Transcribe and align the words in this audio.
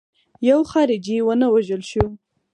یو 0.49 0.59
خارجي 0.71 1.17
ونه 1.23 1.47
وژل 1.53 1.81
شو. 1.91 2.05